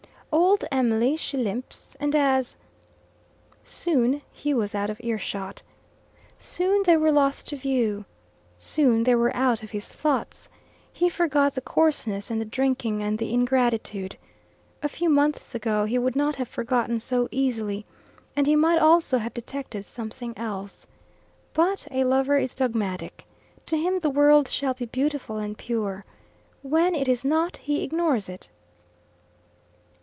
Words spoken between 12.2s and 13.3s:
and the drinking and